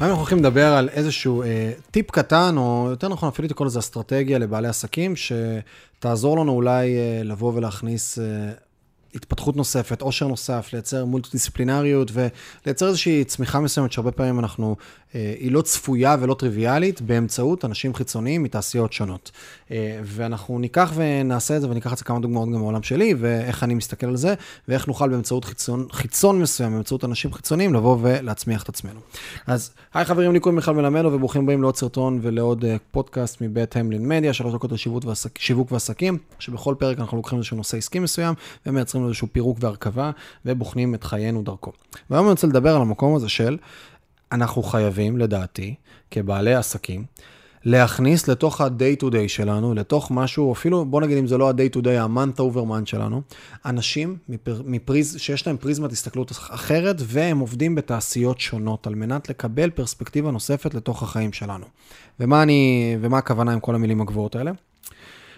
[0.00, 3.78] היום אנחנו הולכים לדבר על איזשהו אה, טיפ קטן, או יותר נכון אפילו לקרוא לזה
[3.78, 8.24] אסטרטגיה לבעלי עסקים, שתעזור לנו אולי אה, לבוא ולהכניס אה,
[9.14, 14.76] התפתחות נוספת, עושר נוסף, לייצר מולטי-דיסציפלינריות ולייצר איזושהי צמיחה מסוימת שהרבה פעמים אנחנו,
[15.14, 19.30] אה, היא לא צפויה ולא טריוויאלית, באמצעות אנשים חיצוניים מתעשיות שונות.
[19.70, 23.62] אה, ואנחנו ניקח ונעשה את זה וניקח את זה כמה דוגמאות גם מהעולם שלי, ואיך
[23.62, 24.34] אני מסתכל על זה,
[24.68, 29.00] ואיך נוכל באמצעות חיצון, חיצון מסוים, באמצעות אנשים חיצוניים, לבוא ולהצמיח את עצמנו.
[29.46, 33.76] אז היי חברים, לי קוראים מיכל מלמדו, וברוכים הבאים לעוד סרטון ולעוד אה, פודקאסט מבית
[33.76, 38.34] המלין מדיה, שלוש דקות לשיווק ועסקים, שבכל פרק אנחנו לוקחים איזשהו נושא עסקי מסוים,
[38.66, 40.10] ומייצרים לו איזשהו פירוק והרכבה,
[40.44, 41.72] ובוחנים את חיינו דרכו.
[42.10, 43.58] והיום אני רוצה לדבר על המקום הזה של,
[44.32, 45.74] אנחנו חייבים, לדעתי,
[46.10, 47.04] כבעלי עסקים,
[47.64, 51.76] להכניס לתוך ה-day to day שלנו, לתוך משהו, אפילו, בוא נגיד אם זה לא ה-day
[51.76, 53.22] to day, ה-month over month שלנו,
[53.66, 59.70] אנשים מפר, מפריז, שיש להם פריזמת הסתכלות אחרת, והם עובדים בתעשיות שונות, על מנת לקבל
[59.70, 61.66] פרספקטיבה נוספת לתוך החיים שלנו.
[62.20, 64.52] ומה אני, ומה הכוונה עם כל המילים הגבוהות האלה?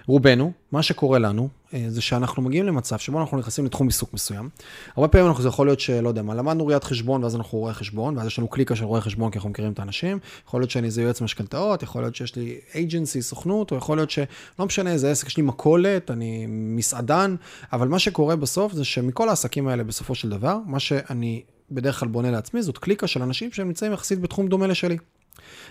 [0.06, 4.48] רובנו, מה שקורה לנו, אה, זה שאנחנו מגיעים למצב שבו אנחנו נכנסים לתחום עיסוק מסוים.
[4.96, 7.74] הרבה פעמים אנחנו, זה יכול להיות שלא יודע מה, למדנו ראיית חשבון ואז אנחנו רואי
[7.74, 10.18] חשבון, ואז יש לנו קליקה של רואי חשבון כי אנחנו מכירים את האנשים.
[10.46, 14.10] יכול להיות שאני איזה יועץ משכנתאות, יכול להיות שיש לי אייג'נסי, סוכנות, או יכול להיות
[14.10, 17.36] שלא משנה איזה עסק, יש לי מכולת, אני מסעדן,
[17.72, 22.08] אבל מה שקורה בסוף זה שמכל העסקים האלה בסופו של דבר, מה שאני בדרך כלל
[22.08, 24.96] בונה לעצמי זאת קליקה של אנשים שהם נמצאים יחסית בתחום דומה לשלי.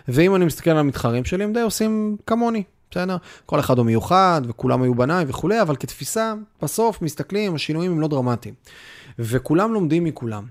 [0.08, 2.64] ואם אני מסתכל על המתחרים שלי, הם די עושים כמוני.
[2.96, 3.18] בסדר?
[3.46, 8.08] כל אחד הוא מיוחד, וכולם היו בניי וכולי, אבל כתפיסה, בסוף מסתכלים, השינויים הם לא
[8.08, 8.54] דרמטיים.
[9.20, 10.44] וכולם לומדים מכולם.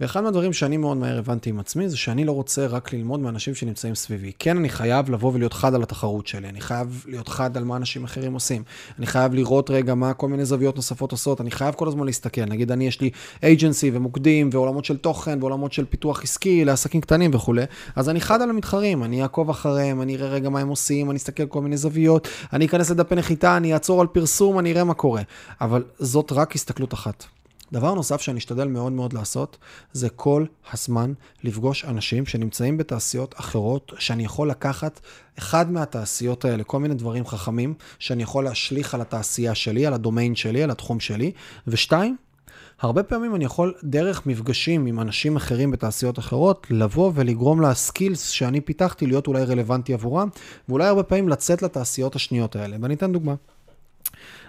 [0.00, 3.54] ואחד מהדברים שאני מאוד מהר הבנתי עם עצמי, זה שאני לא רוצה רק ללמוד מאנשים
[3.54, 4.32] שנמצאים סביבי.
[4.38, 7.76] כן, אני חייב לבוא ולהיות חד על התחרות שלי, אני חייב להיות חד על מה
[7.76, 8.62] אנשים אחרים עושים,
[8.98, 12.44] אני חייב לראות רגע מה כל מיני זוויות נוספות עושות, אני חייב כל הזמן להסתכל.
[12.44, 13.10] נגיד, אני, יש לי
[13.42, 17.64] אייג'נסי ומוקדים ועולמות של תוכן ועולמות של פיתוח עסקי לעסקים קטנים וכולי,
[17.96, 21.16] אז אני חד על המתחרים, אני אעקוב אחריהם, אני אראה רגע מה הם עושים, אני
[21.16, 24.94] אסתכל כל מיני זוויות, אני אכנס לדפי נחיתה, אני אעצור על פרסום, אני אראה מה
[24.94, 25.22] קורה.
[25.60, 27.39] אבל זאת רק הסתכלות אחת.
[27.72, 29.58] דבר נוסף שאני אשתדל מאוד מאוד לעשות,
[29.92, 31.12] זה כל הזמן
[31.44, 35.00] לפגוש אנשים שנמצאים בתעשיות אחרות, שאני יכול לקחת
[35.38, 40.34] אחד מהתעשיות האלה, כל מיני דברים חכמים, שאני יכול להשליך על התעשייה שלי, על הדומיין
[40.34, 41.32] שלי, על התחום שלי,
[41.66, 42.16] ושתיים,
[42.80, 48.60] הרבה פעמים אני יכול, דרך מפגשים עם אנשים אחרים בתעשיות אחרות, לבוא ולגרום לסקילס שאני
[48.60, 50.28] פיתחתי להיות אולי רלוונטי עבורם,
[50.68, 52.76] ואולי הרבה פעמים לצאת לתעשיות השניות האלה.
[52.80, 53.34] ואני אתן דוגמה.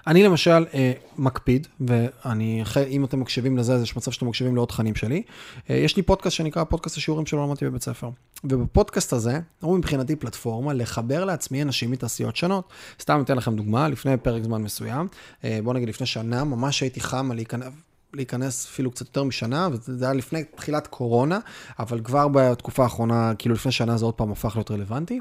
[0.08, 4.68] אני למשל אה, מקפיד, ואני, אם אתם מקשיבים לזה, אז יש מצב שאתם מקשיבים לעוד
[4.68, 5.24] תכנים שלי.
[5.70, 8.10] אה, יש לי פודקאסט שנקרא פודקאסט השיעורים שלא למדתי בבית ספר.
[8.44, 12.70] ובפודקאסט הזה, הוא מבחינתי פלטפורמה לחבר לעצמי אנשים מתעשיות שונות.
[13.02, 15.08] סתם אתן לכם דוגמה, לפני פרק זמן מסוים,
[15.44, 17.68] אה, בוא נגיד לפני שנה, ממש הייתי חם על להיכנס...
[18.14, 21.40] להיכנס אפילו קצת יותר משנה, וזה היה לפני תחילת קורונה,
[21.80, 25.20] אבל כבר בתקופה האחרונה, כאילו לפני שנה זה עוד פעם הפך להיות רלוונטי.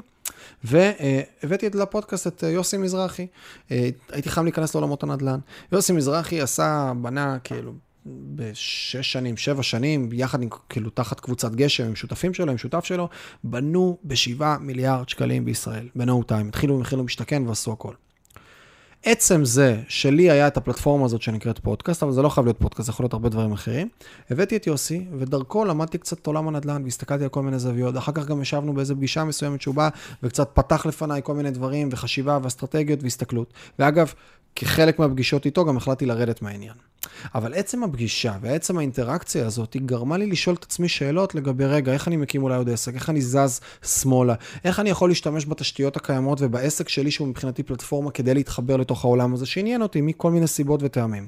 [0.63, 3.27] והבאתי את לפודקאסט את יוסי מזרחי.
[3.69, 5.39] הייתי חייב להיכנס לעולמות הנדל"ן.
[5.71, 7.73] יוסי מזרחי עשה, בנה כאילו
[8.05, 12.85] בשש שנים, שבע שנים, יחד עם, כאילו, תחת קבוצת גשם, עם שותפים שלו, עם שותף
[12.85, 13.09] שלו,
[13.43, 16.11] בנו בשבעה מיליארד שקלים בישראל, ב-No.
[16.29, 17.93] התחילו במחיר למשתכן ועשו הכל.
[19.03, 22.85] עצם זה שלי היה את הפלטפורמה הזאת שנקראת פודקאסט, אבל זה לא חייב להיות פודקאסט,
[22.85, 23.87] זה יכול להיות הרבה דברים אחרים.
[24.29, 27.97] הבאתי את יוסי, ודרכו למדתי קצת את עולם הנדל"ן, והסתכלתי על כל מיני זוויות.
[27.97, 29.89] אחר כך גם ישבנו באיזו פגישה מסוימת שהוא בא,
[30.23, 33.53] וקצת פתח לפניי כל מיני דברים, וחשיבה, ואסטרטגיות, והסתכלות.
[33.79, 34.13] ואגב,
[34.55, 36.90] כחלק מהפגישות איתו גם החלטתי לרדת מהעניין.
[37.35, 41.93] אבל עצם הפגישה ועצם האינטראקציה הזאת, היא גרמה לי לשאול את עצמי שאלות לגבי, רגע,
[41.93, 45.97] איך אני מקים אולי עוד עסק, איך אני זז שמאלה, איך אני יכול להשתמש בתשתיות
[45.97, 50.47] הקיימות ובעסק שלי, שהוא מבחינתי פלטפורמה, כדי להתחבר לתוך העולם הזה, שעניין אותי מכל מיני
[50.47, 51.27] סיבות וטעמים.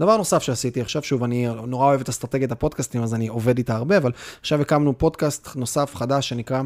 [0.00, 3.76] דבר נוסף שעשיתי עכשיו, שוב, אני נורא אוהב את אסטרטגיית הפודקאסטים, אז אני עובד איתה
[3.76, 6.62] הרבה, אבל עכשיו הקמנו פודקאסט נוסף חדש שנקרא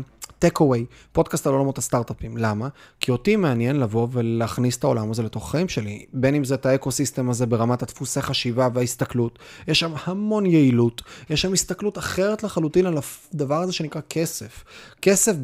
[0.61, 2.37] אווי, פודקאסט על עולמות הסטארט-אפים.
[2.37, 2.69] למה?
[3.01, 6.67] כי אותי מעניין לבוא ולהכניס את העולם הזה לתוך החיים שלי, בין אם זה את
[6.67, 12.87] האקו-סיסטם הזה ברמת הדפוסי חשיבה וההסתכלות, יש שם המון יעילות, יש שם הסתכלות אחרת לחלוטין
[12.87, 12.99] על
[13.33, 14.65] הדבר הזה שנקרא כסף.
[15.03, 15.35] כסף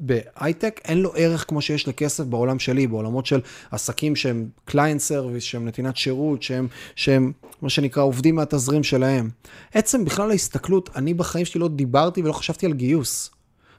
[0.00, 3.40] בהייטק אין לו ערך כמו שיש לכסף בעולם שלי, בעולמות של
[3.70, 7.32] עסקים שהם client service, שהם נתינת שירות, שהם, שהם
[7.62, 9.30] מה שנקרא עובדים מהתזרים שלהם.
[9.74, 13.30] עצם בכלל ההסתכלות, אני בחיים שלי לא דיברתי ולא חשבתי על גיוס.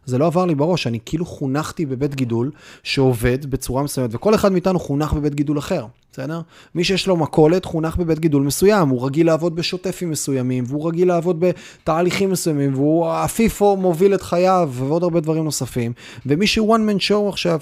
[0.06, 2.52] זה לא עבר לי בראש, אני כאילו חונכתי בבית גידול
[2.84, 6.42] שעובד בצורה מסוימת, וכל אחד מאיתנו חונך בבית גידול אחר, בסדר?
[6.76, 11.08] מי שיש לו מכולת חונך בבית גידול מסוים, הוא רגיל לעבוד בשוטפים מסוימים, והוא רגיל
[11.08, 15.94] לעבוד בתהליכים מסוימים, והוא על פיו מוביל את חייו, ועוד הרבה דברים נוספים.
[16.26, 17.60] ומי שהוא one man show עכשיו,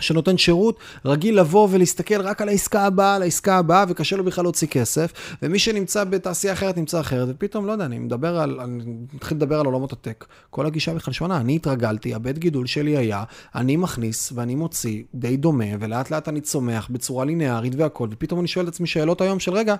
[0.00, 4.44] שנותן שירות, רגיל לבוא ולהסתכל רק על העסקה הבאה, על העסקה הבאה, וקשה לו בכלל
[4.44, 5.12] להוציא כסף,
[5.42, 9.60] ומי שנמצא בתעשייה אחרת נמצא אחרת, ופתאום, לא יודע, אני מדבר על, אני מתחיל לדבר
[9.60, 10.24] על עולמות הטק.
[10.50, 13.24] כל הגישה בכלל שונה, אני התרגלתי, הבית גידול שלי היה,
[13.54, 18.48] אני מכניס ואני מוציא די דומה, ולאט לאט אני צומח בצורה ליניארית והכל, ופתאום אני
[18.48, 19.74] שואל את עצמי שאלות היום של רגע,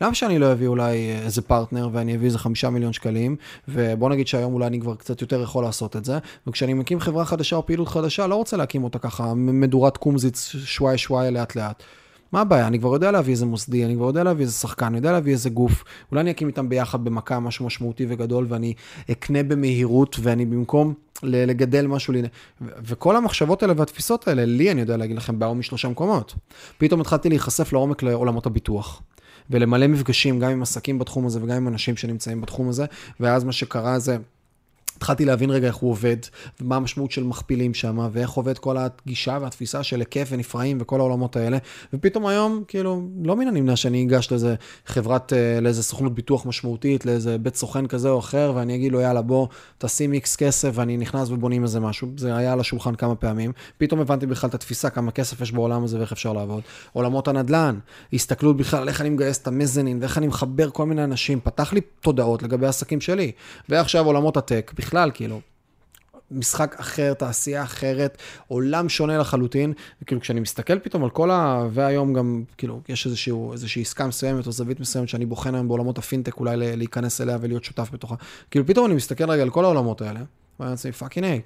[0.00, 3.36] למה שאני לא אביא אולי איזה פרטנר ואני אביא איזה חמישה מיליון שקלים,
[3.68, 7.24] ובוא נגיד שהיום אולי אני כבר קצת יותר יכול לעשות את זה, וכשאני מקים חברה
[7.24, 11.82] חדשה או פעילות חדשה, לא רוצה להקים אותה ככה מדורת קומזיץ שוואי שוואי לאט לאט.
[12.32, 12.66] מה הבעיה?
[12.66, 15.32] אני כבר יודע להביא איזה מוסדי, אני כבר יודע להביא איזה שחקן, אני יודע להביא
[15.32, 15.84] איזה גוף.
[16.10, 18.74] אולי אני אקים איתם ביחד במכה משהו משמעותי וגדול, ואני
[19.10, 22.14] אקנה במהירות, ואני במקום לגדל משהו.
[22.60, 26.34] וכל המחשבות האלה והתפיסות האלה, לי, אני יודע להגיד לכם, באו משלושה מקומות.
[26.78, 29.02] פתאום התחלתי להיחשף לעומק לעולמות הביטוח.
[29.50, 32.84] ולמלא מפגשים גם עם עסקים בתחום הזה וגם עם אנשים שנמצאים בתחום הזה,
[33.20, 34.16] ואז מה שקרה זה...
[34.96, 36.16] התחלתי להבין רגע איך הוא עובד,
[36.60, 41.36] ומה המשמעות של מכפילים שם, ואיך עובד כל הגישה והתפיסה של היקף ונפרעים וכל העולמות
[41.36, 41.58] האלה.
[41.94, 44.54] ופתאום היום, כאילו, לא מן הנמנע שאני אגש לאיזה
[44.86, 49.00] חברת, אה, לאיזה סוכנות ביטוח משמעותית, לאיזה בית סוכן כזה או אחר, ואני אגיד לו,
[49.00, 49.46] יאללה, בוא,
[49.78, 52.08] תשים איקס כסף, ואני נכנס ובונים איזה משהו.
[52.16, 53.52] זה היה על השולחן כמה פעמים.
[53.78, 56.62] פתאום הבנתי בכלל את התפיסה, כמה כסף יש בעולם הזה ואיך אפשר לעבוד.
[56.92, 57.78] עולמות הנדל"ן,
[58.12, 59.98] הסתכלות בכלל על איך אני מגייס את ה mezzanine,
[64.84, 65.40] בכלל, כאילו,
[66.30, 69.72] משחק אחר, תעשייה אחרת, עולם שונה לחלוטין,
[70.02, 71.66] וכאילו כשאני מסתכל פתאום על כל ה...
[71.72, 75.98] והיום גם, כאילו, יש איזשהו, איזושהי עסקה מסוימת או זווית מסוימת שאני בוחן היום בעולמות
[75.98, 78.14] הפינטק, אולי להיכנס אליה ולהיות שותף בתוכה.
[78.50, 80.20] כאילו פתאום אני מסתכל רגע על כל העולמות האלה,
[80.60, 81.40] ואני אומר fucking hey,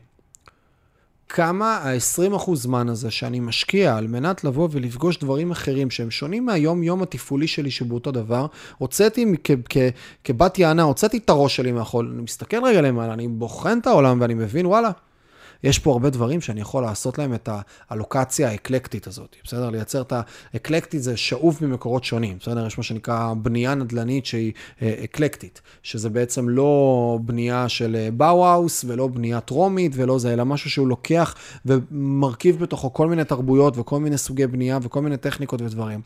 [1.29, 7.03] כמה ה-20% זמן הזה שאני משקיע על מנת לבוא ולפגוש דברים אחרים שהם שונים מהיום-יום
[7.03, 8.47] התפעולי שלי שבאותו דבר,
[8.79, 9.27] הוצאתי
[10.25, 14.21] כבת יענה, הוצאתי את הראש שלי מהחול, אני מסתכל רגע למעלה, אני בוחן את העולם
[14.21, 14.91] ואני מבין, וואלה,
[15.63, 17.49] יש פה הרבה דברים שאני יכול לעשות להם את
[17.91, 19.71] האלוקציה האקלקטית הזאת, בסדר?
[19.71, 20.13] לייצר את
[20.55, 22.67] האקלקטית זה שאוב ממקורות שונים, בסדר?
[22.67, 24.53] יש מה שנקרא בנייה נדל"נית שהיא
[24.83, 30.71] אה, אקלקטית, שזה בעצם לא בנייה של באו-האוס ולא בנייה טרומית ולא זה, אלא משהו
[30.71, 31.35] שהוא לוקח
[31.67, 36.01] ומרכיב בתוכו כל מיני תרבויות וכל מיני סוגי בנייה וכל מיני טכניקות ודברים.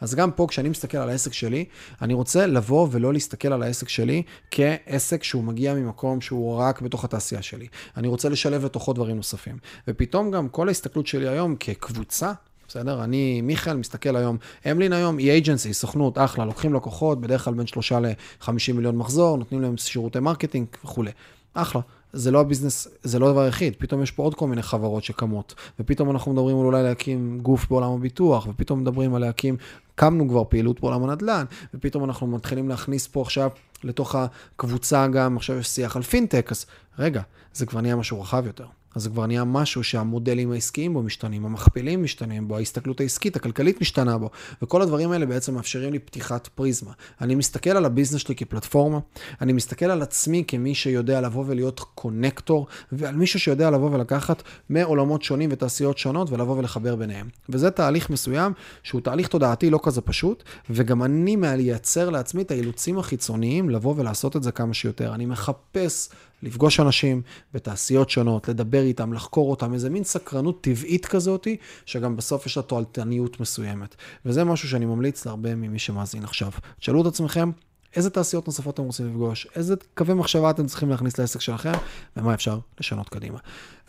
[0.00, 1.64] אז גם פה, כשאני מסתכל על העסק שלי,
[2.02, 7.04] אני רוצה לבוא ולא להסתכל על העסק שלי כעסק שהוא מגיע ממקום שהוא רק בתוך
[7.04, 7.66] התעשייה שלי.
[7.96, 9.58] אני רוצה לשלב לתוכו דברים נוספים.
[9.88, 12.32] ופתאום גם כל ההסתכלות שלי היום כקבוצה,
[12.68, 13.04] בסדר?
[13.04, 14.36] אני, מיכאל, מסתכל היום,
[14.70, 19.38] אמלין היום היא agency, סוכנות, אחלה, לוקחים לקוחות, בדרך כלל בין שלושה ל-50 מיליון מחזור,
[19.38, 21.10] נותנים להם שירותי marketing וכולי.
[21.54, 21.80] אחלה.
[22.16, 25.54] זה לא הביזנס, זה לא הדבר היחיד, פתאום יש פה עוד כל מיני חברות שקמות,
[25.80, 29.56] ופתאום אנחנו מדברים על אולי להקים גוף בעולם הביטוח, ופתאום מדברים על להקים,
[29.94, 33.50] קמנו כבר פעילות בעולם הנדל"ן, ופתאום אנחנו מתחילים להכניס פה עכשיו
[33.84, 36.66] לתוך הקבוצה גם, עכשיו יש שיח על פינטק, אז
[36.98, 37.22] רגע,
[37.52, 38.66] זה כבר נהיה משהו רחב יותר.
[38.96, 43.80] אז זה כבר נהיה משהו שהמודלים העסקיים בו משתנים, המכפילים משתנים בו, ההסתכלות העסקית, הכלכלית
[43.80, 44.30] משתנה בו,
[44.62, 46.92] וכל הדברים האלה בעצם מאפשרים לי פתיחת פריזמה.
[47.20, 48.98] אני מסתכל על הביזנס שלי כפלטפורמה,
[49.40, 55.22] אני מסתכל על עצמי כמי שיודע לבוא ולהיות קונקטור, ועל מישהו שיודע לבוא ולקחת מעולמות
[55.22, 57.28] שונים ותעשיות שונות ולבוא ולחבר ביניהם.
[57.48, 58.52] וזה תהליך מסוים
[58.82, 64.36] שהוא תהליך תודעתי לא כזה פשוט, וגם אני מייצר לעצמי את האילוצים החיצוניים לבוא ולעשות
[64.36, 65.14] את זה כמה שיותר.
[65.14, 66.08] אני מחפש
[66.46, 67.22] לפגוש אנשים
[67.54, 71.56] בתעשיות שונות, לדבר איתם, לחקור אותם, איזה מין סקרנות טבעית כזאתי,
[71.86, 73.94] שגם בסוף יש לה תועלתניות מסוימת.
[74.26, 76.50] וזה משהו שאני ממליץ להרבה ממי שמאזין עכשיו.
[76.78, 77.50] תשאלו את עצמכם,
[77.96, 81.72] איזה תעשיות נוספות אתם רוצים לפגוש, איזה קווי מחשבה אתם צריכים להכניס לעסק שלכם,
[82.16, 83.38] ומה אפשר לשנות קדימה.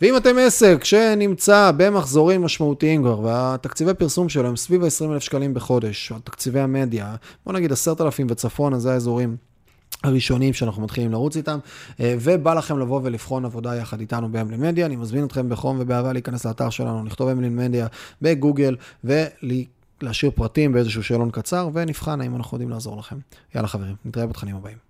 [0.00, 6.12] ואם אתם עסק שנמצא במחזורים משמעותיים כבר, והתקציבי פרסום שלו הם סביב ה-20,000 שקלים בחודש,
[6.12, 7.14] או תקציבי המדיה,
[7.46, 9.36] בוא נגיד 10,000 וצפון, אז זה האזורים.
[10.04, 11.58] הראשונים שאנחנו מתחילים לרוץ איתם,
[12.00, 16.12] אה, ובא לכם לבוא ולבחון עבודה יחד איתנו באמלין מדיה, אני מזמין אתכם בחום ובאהבה
[16.12, 17.86] להיכנס לאתר שלנו, לכתוב אמלין מדיה
[18.22, 23.16] בגוגל, ולהשאיר פרטים באיזשהו שאלון קצר, ונבחן האם אנחנו יודעים לעזור לכם.
[23.54, 24.87] יאללה חברים, נתראה בתכנים הבאים.